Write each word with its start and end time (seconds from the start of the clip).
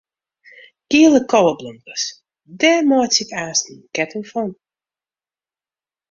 Giele 0.91 1.19
koweblomkes, 1.31 2.03
dêr 2.59 2.79
meitsje 2.89 3.21
ik 3.25 3.31
aanst 3.43 3.65
in 3.71 3.79
ketting 3.95 4.25
fan. 4.31 4.49